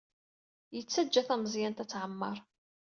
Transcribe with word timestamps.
Yettajja 0.75 1.21
tameẓyant-a 1.27 1.85
tɛemmeṛ. 1.91 2.37